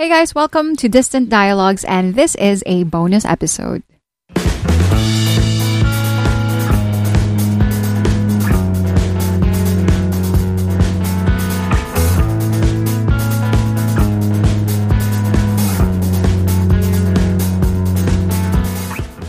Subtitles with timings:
[0.00, 3.82] Hey guys, welcome to Distant Dialogues, and this is a bonus episode.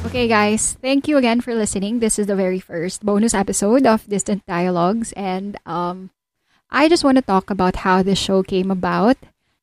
[0.08, 2.00] Okay, guys, thank you again for listening.
[2.00, 6.12] This is the very first bonus episode of Distant Dialogues, and um,
[6.70, 9.18] I just want to talk about how this show came about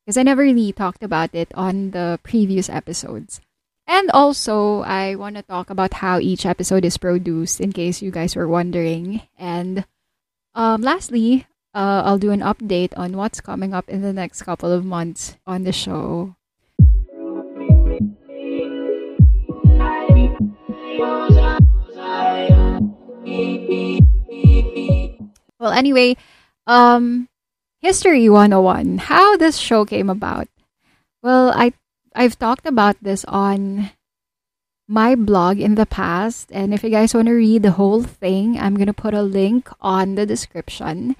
[0.09, 3.43] because I never really talked about it on the previous episodes.
[3.87, 8.11] And also, I want to talk about how each episode is produced in case you
[8.11, 9.21] guys were wondering.
[9.37, 9.85] And
[10.55, 11.45] um, lastly,
[11.75, 15.37] uh, I'll do an update on what's coming up in the next couple of months
[15.47, 16.37] on the show.
[25.61, 26.17] Well, anyway,
[26.67, 27.29] um,
[27.81, 28.99] History 101.
[28.99, 30.49] How this show came about.
[31.23, 31.73] Well, I
[32.15, 33.91] I've talked about this on
[34.89, 38.59] my blog in the past and if you guys want to read the whole thing,
[38.59, 41.15] I'm going to put a link on the description.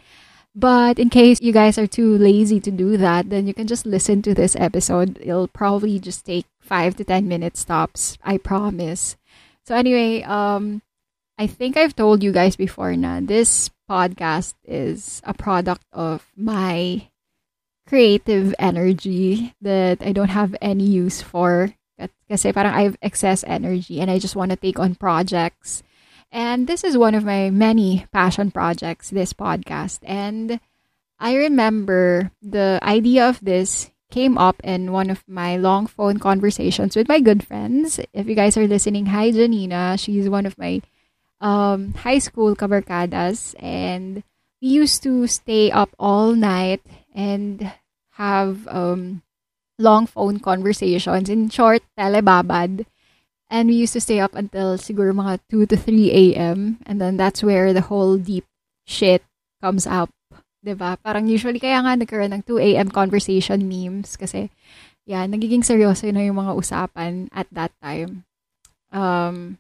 [0.55, 3.87] But in case you guys are too lazy to do that, then you can just
[3.87, 5.19] listen to this episode.
[5.21, 9.15] It'll probably just take 5 to 10 minutes tops, I promise.
[9.63, 10.83] So anyway, um
[11.39, 17.09] I think I've told you guys before na this podcast is a product of my
[17.89, 21.73] creative energy that I don't have any use for.
[22.29, 25.83] Kasi parang I have excess energy and I just want to take on projects.
[26.31, 30.05] And this is one of my many passion projects, this podcast.
[30.05, 30.61] And
[31.19, 36.97] I remember the idea of this came up in one of my long phone conversations
[36.97, 38.01] with my good friends.
[38.13, 39.97] If you guys are listening, hi Janina.
[39.97, 40.81] She's one of my
[41.41, 44.23] um, high school kabarkadas and
[44.61, 46.83] we used to stay up all night
[47.15, 47.73] and
[48.19, 49.23] have um,
[49.79, 51.31] long phone conversations.
[51.31, 52.87] In short, telebabad.
[53.49, 56.79] And we used to stay up until siguro mga 2 to 3 a.m.
[56.85, 58.45] And then that's where the whole deep
[58.85, 59.25] shit
[59.63, 60.11] comes up.
[60.61, 60.99] Diba?
[61.01, 62.89] Parang usually kaya nga nagkaroon ng 2 a.m.
[62.93, 64.51] conversation memes kasi
[65.09, 68.29] yeah, nagiging seryoso na yung mga usapan at that time.
[68.93, 69.57] Um,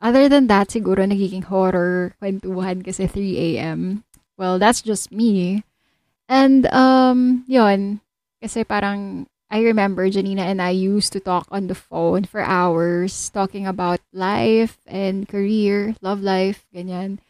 [0.00, 4.04] other than that, siguro nagiging horror kwentuhan kasi 3 a.m.
[4.36, 5.64] Well, that's just me.
[6.28, 8.00] And, um, yon
[8.42, 13.30] Kasi parang, I remember Janina and I used to talk on the phone for hours,
[13.30, 17.22] talking about life and career, love life, ganyan.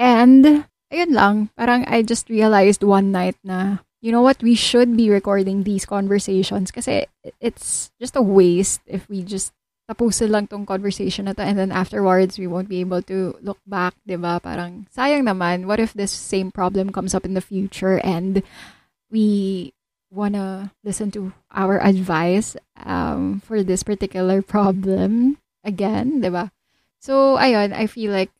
[0.00, 4.96] And, ayun lang, parang I just realized one night na, you know what, we should
[4.96, 7.06] be recording these conversations kasi
[7.40, 9.52] it's just a waste if we just
[9.88, 13.58] tapusin lang tong conversation na to and then afterwards we won't be able to look
[13.64, 14.36] back, 'di ba?
[14.36, 15.64] Parang sayang naman.
[15.64, 18.44] What if this same problem comes up in the future and
[19.08, 19.72] we
[20.12, 26.52] wanna listen to our advice um, for this particular problem again, 'di ba?
[27.00, 28.34] So, ayun, I feel like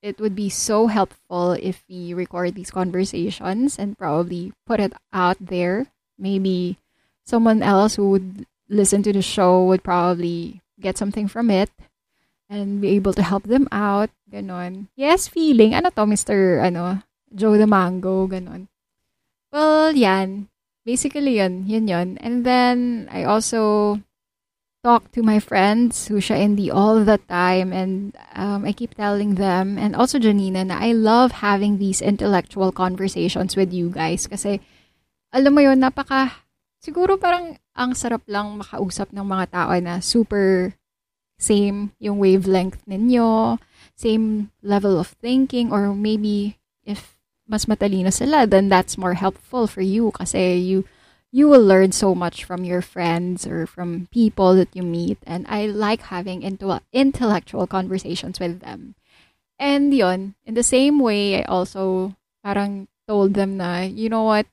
[0.00, 5.36] it would be so helpful if we record these conversations and probably put it out
[5.40, 5.90] there.
[6.16, 6.78] Maybe
[7.26, 11.70] someone else who would listen to the show would probably get something from it
[12.48, 14.10] and be able to help them out.
[14.30, 14.88] Ganon.
[14.96, 15.74] Yes, feeling.
[15.74, 16.62] Ano to, Mr.
[16.64, 17.02] Ano,
[17.34, 18.26] Joe the Mango.
[18.26, 18.68] Ganon.
[19.52, 20.48] Well, yan.
[20.84, 21.68] Basically, yun.
[21.68, 22.08] Yun yun.
[22.18, 24.00] And then, I also
[24.84, 29.34] talk to my friends who siya indie all the time and um, I keep telling
[29.34, 34.62] them and also Janina na I love having these intellectual conversations with you guys kasi
[35.34, 36.46] alam mo yun, napaka
[36.78, 40.74] siguro parang ang sarap lang makausap ng mga tao na super
[41.38, 43.58] same yung wavelength ninyo,
[43.94, 47.18] same level of thinking, or maybe if
[47.48, 50.84] mas matalino sila, then that's more helpful for you kasi you
[51.32, 55.18] you will learn so much from your friends or from people that you meet.
[55.26, 58.96] And I like having into intellectual conversations with them.
[59.58, 64.46] And yon, in the same way, I also parang told them na, you know what,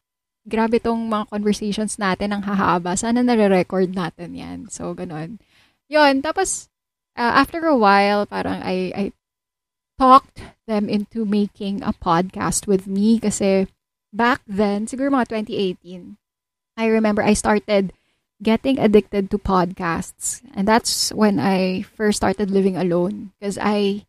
[0.45, 2.93] grabe tong mga conversations natin ang hahaba.
[2.93, 4.59] Sana nare-record natin yan.
[4.69, 5.41] So, ganun.
[5.89, 6.69] Yun, tapos,
[7.17, 9.05] uh, after a while, parang I, I
[9.97, 13.65] talked them into making a podcast with me kasi
[14.13, 16.17] back then, siguro mga 2018,
[16.77, 17.93] I remember I started
[18.43, 20.41] getting addicted to podcasts.
[20.53, 24.05] And that's when I first started living alone because I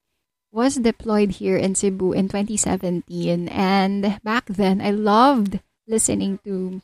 [0.53, 3.49] was deployed here in Cebu in 2017.
[3.49, 6.83] And back then, I loved listening to,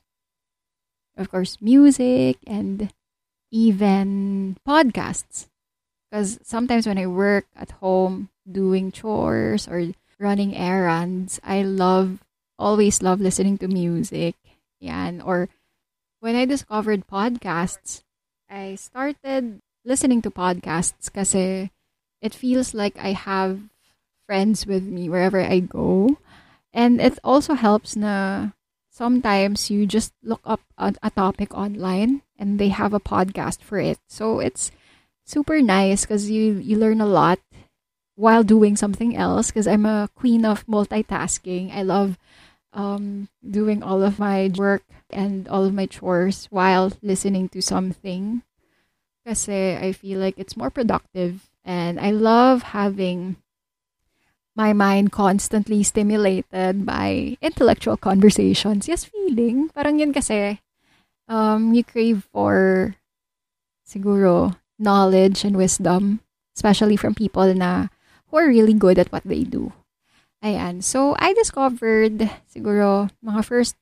[1.17, 2.93] of course, music and
[3.51, 5.49] even podcasts.
[6.11, 12.25] Because sometimes when I work at home doing chores or running errands, I love,
[12.59, 14.37] always love listening to music.
[14.81, 15.21] Yan.
[15.21, 15.49] Or
[16.21, 18.03] when I discovered podcasts,
[18.51, 21.69] I started listening to podcasts kasi eh,
[22.23, 23.61] it feels like I have
[24.27, 26.19] friends with me wherever I go.
[26.73, 28.51] And it also helps na
[28.93, 33.79] sometimes you just look up a, a topic online and they have a podcast for
[33.81, 33.99] it.
[34.07, 34.71] So it's
[35.25, 37.41] super nice because you, you learn a lot
[38.15, 41.75] while doing something else because I'm a queen of multitasking.
[41.75, 42.19] I love
[42.75, 48.43] um, doing all of my work and all of my chores while listening to something.
[49.25, 53.37] Because I feel like it's more productive and I love having
[54.55, 58.89] my mind constantly stimulated by intellectual conversations.
[58.89, 59.69] Yes, feeling.
[59.73, 60.61] Parang yun kasi
[61.29, 62.95] um, you crave for
[63.87, 66.21] siguro knowledge and wisdom,
[66.57, 67.89] especially from people na
[68.29, 69.73] who are really good at what they do.
[70.43, 70.83] Ayan.
[70.83, 73.77] So, I discovered siguro mga first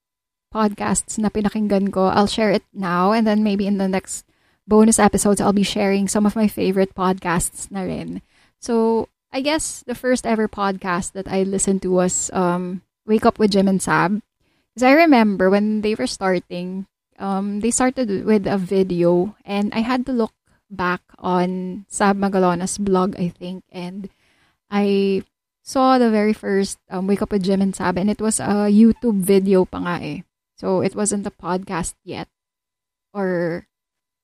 [0.53, 2.13] podcasts na pinakinggan ko.
[2.13, 4.27] I'll share it now and then maybe in the next
[4.71, 8.23] bonus episodes, I'll be sharing some of my favorite podcasts na rin.
[8.61, 13.39] So, I guess the first ever podcast that I listened to was um, Wake Up
[13.39, 14.21] with Jim and Sab.
[14.75, 16.87] Because I remember when they were starting,
[17.19, 20.33] um, they started with a video and I had to look
[20.71, 24.09] back on Sab Magalona's blog, I think, and
[24.71, 25.23] I
[25.63, 28.71] saw the very first um, Wake Up with Jim and Sab, and it was a
[28.71, 30.21] YouTube video pa nga eh.
[30.57, 32.29] So it wasn't a podcast yet.
[33.13, 33.67] Or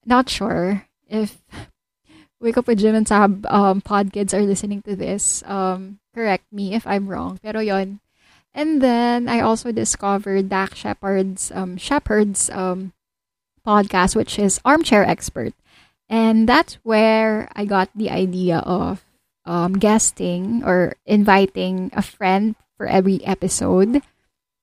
[0.05, 1.43] not sure if
[2.47, 5.43] Wake Up with Jim and Sab um, pod kids are listening to this.
[5.51, 7.43] Um, correct me if I'm wrong.
[7.43, 7.99] Pero yon.
[8.55, 12.95] And then I also discovered Dax Shepard's um, Shepard's um,
[13.67, 15.59] podcast, which is Armchair Expert.
[16.09, 19.03] And that's where I got the idea of
[19.45, 24.07] um, guesting or inviting a friend for every episode.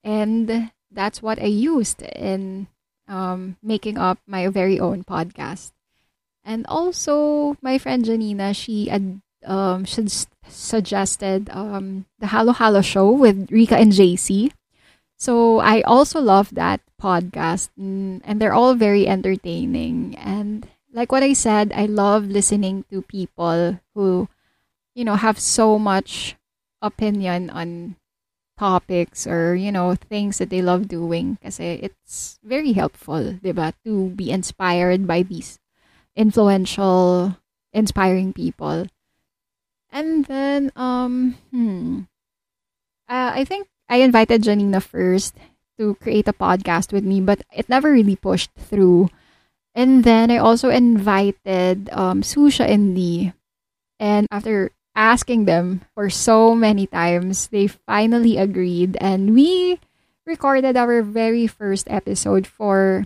[0.05, 2.71] And that's what I used in
[3.11, 5.72] um, making up my very own podcast.
[6.43, 10.07] And also, my friend Janina, she had um, she
[10.47, 14.51] suggested um, the Halo Halo show with Rika and JC.
[15.17, 20.15] So I also love that podcast, and, and they're all very entertaining.
[20.17, 24.27] And like what I said, I love listening to people who,
[24.95, 26.35] you know, have so much
[26.81, 27.95] opinion on
[28.57, 31.35] topics or, you know, things that they love doing.
[31.35, 35.59] because it's very helpful, diba, to be inspired by these
[36.15, 37.37] influential,
[37.71, 38.87] inspiring people.
[39.91, 42.01] And then, um, hmm,
[43.07, 45.35] uh, I think I invited Janina first
[45.77, 49.09] to create a podcast with me, but it never really pushed through
[49.75, 53.33] and then I also invited um, Xuxa and Lee.
[53.99, 58.97] And after asking them for so many times, they finally agreed.
[59.01, 59.79] And we
[60.25, 63.05] recorded our very first episode for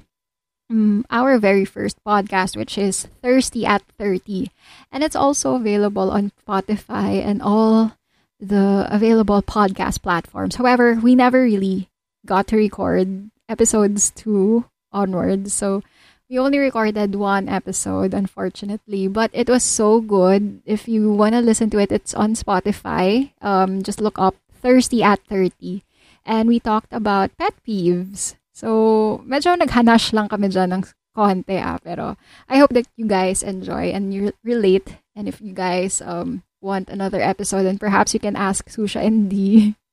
[0.69, 4.51] um, our very first podcast, which is Thirsty at 30.
[4.91, 7.93] And it's also available on Spotify and all
[8.39, 10.55] the available podcast platforms.
[10.55, 11.89] However, we never really
[12.25, 15.53] got to record episodes two onwards.
[15.53, 15.83] So
[16.29, 20.61] we only recorded one episode, unfortunately, but it was so good.
[20.65, 23.31] If you want to listen to it, it's on Spotify.
[23.41, 25.83] Um, just look up Thirsty at 30.
[26.25, 28.35] And we talked about pet peeves.
[28.57, 30.83] So, medyo naghanash lang kami dyan ng
[31.13, 31.77] konti ah.
[31.77, 32.17] Pero
[32.49, 34.97] I hope that you guys enjoy and you relate.
[35.13, 39.29] And if you guys um, want another episode, then perhaps you can ask Xuxa and
[39.29, 39.77] Dee.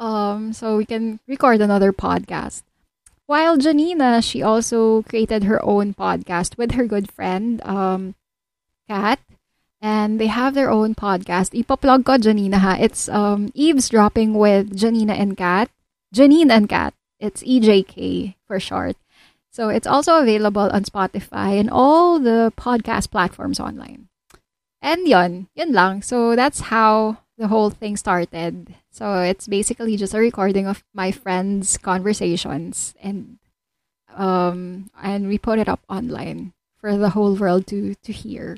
[0.00, 2.64] Um, so we can record another podcast.
[3.28, 8.16] While Janina, she also created her own podcast with her good friend, um,
[8.88, 9.20] Kat.
[9.84, 11.52] And they have their own podcast.
[11.52, 12.80] Ipa-plug ko, Janina, ha?
[12.80, 15.68] It's um, Eavesdropping with Janina and Kat.
[16.16, 16.96] Janine and Kat.
[17.20, 18.96] It's EJK for short.
[19.50, 24.08] So it's also available on Spotify and all the podcast platforms online.
[24.80, 26.02] And yon, yun lang.
[26.02, 28.74] So that's how the whole thing started.
[28.90, 33.38] So it's basically just a recording of my friends' conversations and
[34.16, 38.56] um and we put it up online for the whole world to to hear.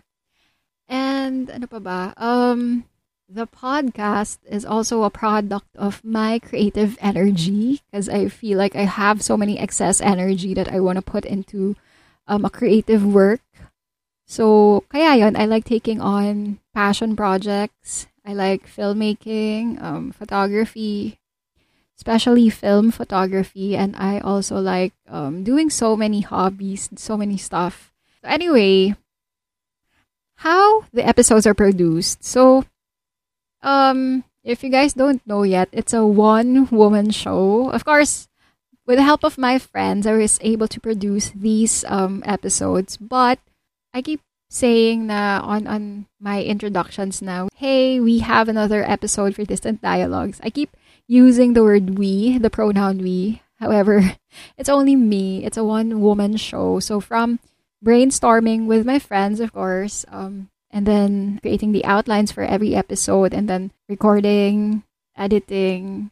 [0.88, 2.00] And ano pa ba?
[2.16, 2.84] Um
[3.32, 8.84] the podcast is also a product of my creative energy because I feel like I
[8.84, 11.76] have so many excess energy that I want to put into
[12.26, 13.40] um, a creative work.
[14.26, 21.18] So, kaya yon, I like taking on passion projects I like filmmaking, um, photography,
[21.98, 27.92] especially film photography, and I also like um, doing so many hobbies, so many stuff.
[28.22, 28.94] So anyway,
[30.36, 32.22] how the episodes are produced.
[32.22, 32.64] So,
[33.62, 37.70] um, if you guys don't know yet, it's a one woman show.
[37.70, 38.28] Of course,
[38.86, 42.96] with the help of my friends, I was able to produce these um, episodes.
[42.96, 43.38] But
[43.94, 49.44] I keep saying na on, on my introductions now, hey, we have another episode for
[49.44, 50.40] Distant Dialogues.
[50.42, 50.76] I keep
[51.06, 53.42] using the word we, the pronoun we.
[53.60, 54.16] However,
[54.58, 55.44] it's only me.
[55.44, 56.80] It's a one woman show.
[56.80, 57.38] So from
[57.84, 63.34] brainstorming with my friends, of course, um, and then creating the outlines for every episode,
[63.34, 64.82] and then recording,
[65.16, 66.10] editing,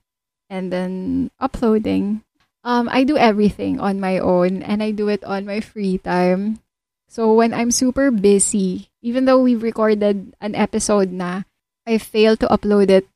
[0.48, 2.22] and then uploading.
[2.62, 6.60] Um, I do everything on my own, and I do it on my free time.
[7.08, 11.42] So when I'm super busy, even though we've recorded an episode na,
[11.86, 13.08] I fail to upload it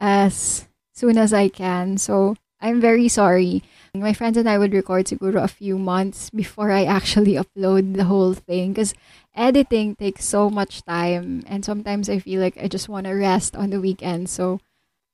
[0.00, 1.98] as soon as I can.
[1.98, 3.62] So I'm very sorry.
[3.94, 8.04] My friends and I would record siguro a few months before I actually upload the
[8.04, 8.94] whole thing because
[9.36, 13.54] editing takes so much time and sometimes I feel like I just want to rest
[13.54, 14.28] on the weekend.
[14.28, 14.60] So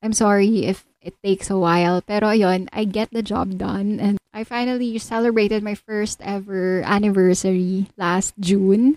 [0.02, 2.00] I'm sorry if it takes a while.
[2.00, 7.90] Pero ayun, I get the job done and I finally celebrated my first ever anniversary
[7.98, 8.96] last June.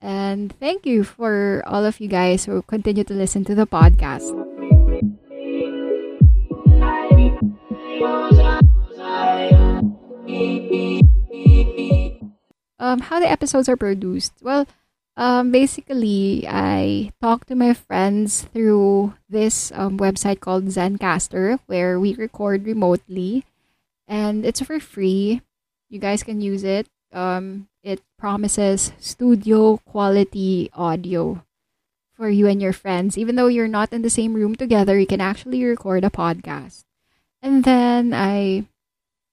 [0.00, 4.32] And thank you for all of you guys who continue to listen to the podcast.
[12.80, 14.32] Um, how the episodes are produced?
[14.40, 14.66] Well,
[15.16, 22.14] um, basically, I talk to my friends through this um, website called Zencastr, where we
[22.14, 23.44] record remotely,
[24.08, 25.42] and it's for free.
[25.90, 26.88] You guys can use it.
[27.12, 31.44] Um, it promises studio quality audio
[32.16, 33.18] for you and your friends.
[33.18, 36.84] Even though you're not in the same room together, you can actually record a podcast.
[37.42, 38.64] And then I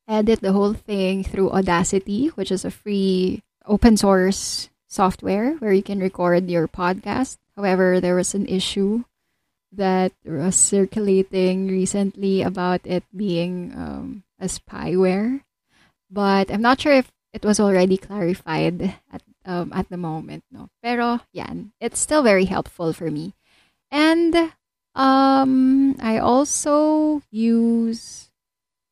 [0.07, 5.83] edit the whole thing through Audacity, which is a free open source software where you
[5.83, 7.37] can record your podcast.
[7.55, 9.03] However, there was an issue
[9.71, 15.41] that was circulating recently about it being um, a spyware,
[16.09, 20.43] but I'm not sure if it was already clarified at um, at the moment.
[20.51, 23.35] No, pero yan, it's still very helpful for me,
[23.91, 24.53] and
[24.95, 28.26] um, I also use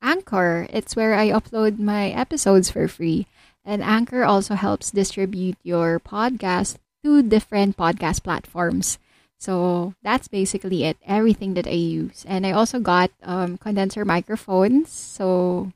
[0.05, 0.67] Anchor.
[0.69, 3.25] It's where I upload my episodes for free.
[3.65, 8.99] And Anchor also helps distribute your podcast to different podcast platforms.
[9.39, 12.23] So that's basically it, everything that I use.
[12.29, 14.91] And I also got um, condenser microphones.
[14.91, 15.73] So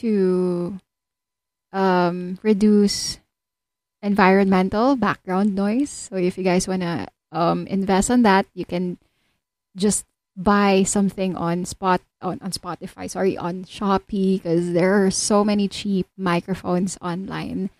[0.00, 0.80] to
[1.72, 3.20] um, reduce
[4.02, 5.90] environmental background noise.
[5.90, 8.98] So if you guys want to um, invest on that, you can
[9.76, 10.04] just
[10.36, 15.68] buy something on spot on, on Spotify, sorry, on Shopee because there are so many
[15.68, 17.70] cheap microphones online.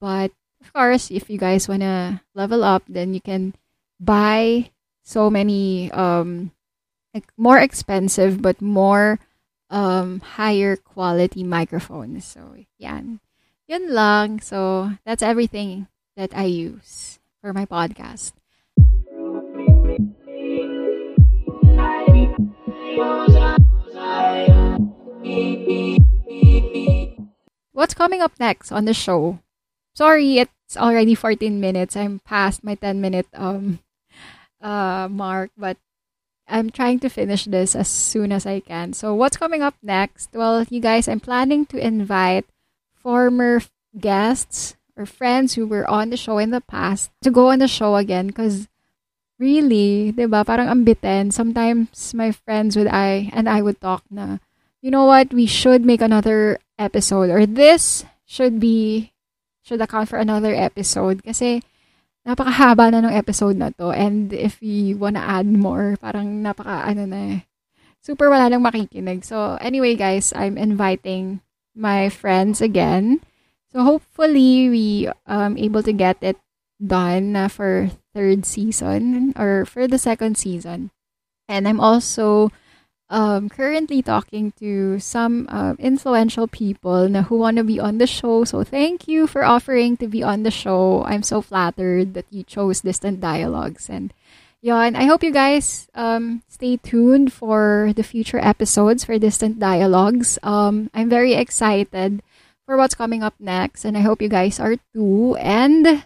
[0.00, 3.54] But of course, if you guys wanna level up, then you can
[4.00, 4.70] buy
[5.02, 6.52] so many um
[7.14, 9.18] like more expensive but more
[9.70, 12.24] um higher quality microphones.
[12.24, 13.02] So yeah.
[13.68, 14.40] Yun lang.
[14.40, 18.32] So that's everything that I use for my podcast.
[27.72, 29.38] What's coming up next on the show?
[29.94, 31.96] Sorry, it's already 14 minutes.
[31.96, 33.78] I'm past my 10 minute um
[34.60, 35.76] uh mark, but
[36.48, 38.94] I'm trying to finish this as soon as I can.
[38.94, 40.30] So, what's coming up next?
[40.34, 42.46] Well, you guys, I'm planning to invite
[42.94, 43.62] former
[43.98, 47.68] guests or friends who were on the show in the past to go on the
[47.68, 48.66] show again because
[49.38, 50.42] really, 'di ba?
[50.42, 51.30] Parang ambitin.
[51.30, 54.42] Sometimes my friends would I and I would talk na,
[54.82, 59.10] you know what, we should make another episode or this should be
[59.62, 61.62] should account for another episode kasi
[62.26, 67.06] napakahaba na ng episode na to and if you wanna add more, parang napaka ano
[67.08, 67.38] na eh.
[68.02, 69.24] Super wala nang makikinig.
[69.24, 71.40] So anyway guys, I'm inviting
[71.78, 73.22] my friends again.
[73.70, 74.86] So hopefully we
[75.28, 76.38] um able to get it
[76.78, 80.90] done uh, for third season or for the second season.
[81.46, 82.50] And I'm also
[83.08, 88.10] um, currently talking to some uh, influential people na who want to be on the
[88.10, 88.42] show.
[88.42, 91.06] So thank you for offering to be on the show.
[91.06, 93.86] I'm so flattered that you chose Distant Dialogues.
[93.88, 94.12] And
[94.60, 99.62] yeah, and I hope you guys um, stay tuned for the future episodes for Distant
[99.62, 100.42] Dialogues.
[100.42, 102.20] Um, I'm very excited
[102.66, 105.38] for what's coming up next, and I hope you guys are too.
[105.38, 106.04] And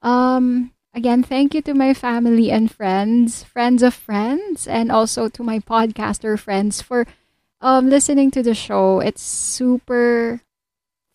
[0.00, 5.42] um, Again, thank you to my family and friends, friends of friends, and also to
[5.42, 7.06] my podcaster friends for
[7.62, 9.00] um, listening to the show.
[9.00, 10.42] It's super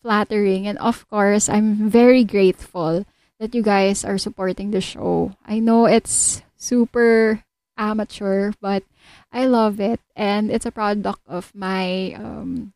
[0.02, 0.66] flattering.
[0.66, 3.06] And of course, I'm very grateful
[3.38, 5.36] that you guys are supporting the show.
[5.46, 7.44] I know it's super
[7.76, 8.82] amateur, but
[9.30, 10.00] I love it.
[10.16, 12.72] And it's a product of my um,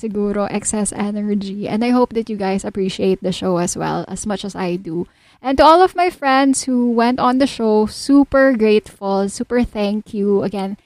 [0.00, 1.68] siguro excess energy.
[1.68, 4.76] And I hope that you guys appreciate the show as well, as much as I
[4.76, 5.04] do.
[5.42, 10.12] And to all of my friends who went on the show, super grateful, super thank
[10.12, 10.42] you.
[10.42, 10.76] Again,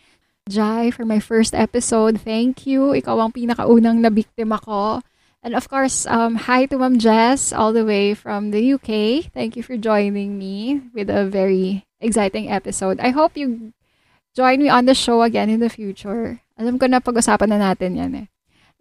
[0.50, 2.92] Jai, for my first episode, thank you.
[2.92, 5.00] Ikaw ang pinakaunang nabiktima ko.
[5.44, 9.28] And of course, um, hi to Ma'am Jess all the way from the UK.
[9.32, 13.00] Thank you for joining me with a very exciting episode.
[13.00, 13.72] I hope you
[14.36, 16.40] join me on the show again in the future.
[16.56, 18.26] Alam ko na pag-usapan na natin yan eh.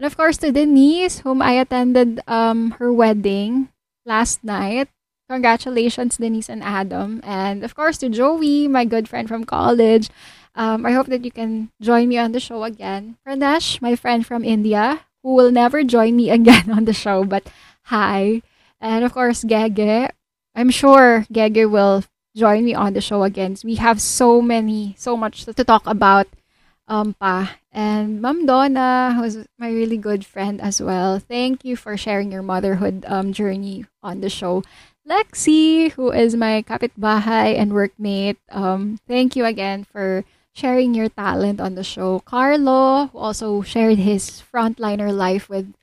[0.03, 3.71] And of course, to Denise, whom I attended um, her wedding
[4.05, 4.89] last night.
[5.29, 7.21] Congratulations, Denise and Adam.
[7.23, 10.09] And of course, to Joey, my good friend from college.
[10.55, 13.15] Um, I hope that you can join me on the show again.
[13.25, 17.47] Pranesh, my friend from India, who will never join me again on the show, but
[17.83, 18.41] hi.
[18.81, 20.11] And of course, Gege.
[20.53, 22.03] I'm sure Gege will
[22.35, 23.55] join me on the show again.
[23.63, 26.27] We have so many, so much to talk about.
[26.87, 27.57] Um, pa.
[27.71, 31.17] And Mom Donna, who's my really good friend as well.
[31.17, 34.63] Thank you for sharing your motherhood um, journey on the show.
[35.07, 38.37] Lexi, who is my kapitbahay and workmate.
[38.51, 40.23] Um, thank you again for
[40.53, 42.19] sharing your talent on the show.
[42.23, 45.73] Carlo, who also shared his frontliner life with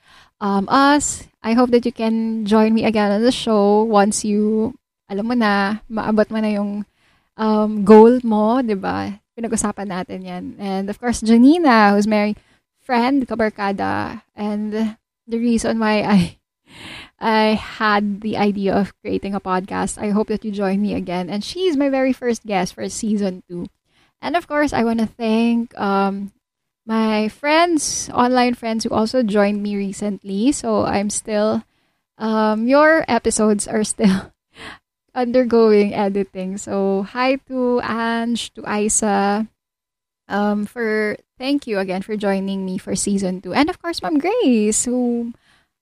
[0.41, 1.29] um, us.
[1.43, 4.73] I hope that you can join me again on the show once you,
[5.09, 6.85] alam mo na, maabot mo na yung
[7.37, 9.21] um, goal mo, di ba?
[9.39, 10.45] Pinag-usapan natin yan.
[10.59, 12.35] And of course, Janina, who's my
[12.81, 14.97] friend, kabarkada, and
[15.27, 16.19] the reason why I
[17.21, 20.01] I had the idea of creating a podcast.
[20.01, 21.29] I hope that you join me again.
[21.29, 23.67] And she's my very first guest for season two.
[24.23, 26.33] And of course, I want to thank um,
[26.87, 30.53] my friends, online friends who also joined me recently.
[30.53, 31.65] So I'm still,
[32.19, 34.33] um, your episodes are still
[35.15, 36.59] undergoing editing.
[36.59, 39.49] So hi to Ange, to Isa,
[40.29, 43.55] um, for thank you again for joining me for season two.
[43.55, 45.33] And of course, Mom Grace, who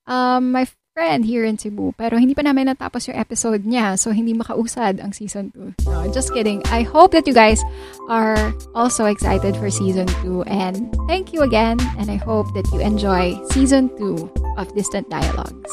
[0.07, 0.67] um, my
[0.99, 1.95] friend here in Cebu.
[1.95, 3.95] Pero hindi pa namin natapos yung episode niya.
[3.95, 5.87] So, hindi makausad ang season 2.
[5.87, 6.59] No, just kidding.
[6.75, 7.63] I hope that you guys
[8.11, 10.43] are also excited for season 2.
[10.51, 11.79] And thank you again.
[12.03, 15.71] And I hope that you enjoy season 2 of Distant Dialogues.